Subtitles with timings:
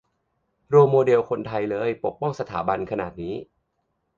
[0.69, 3.33] -โรลโมเดลคนไทยเลย ปกป้องสถาบันขนาดนี้